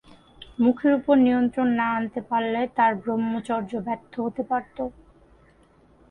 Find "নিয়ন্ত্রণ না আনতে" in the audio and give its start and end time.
1.25-2.21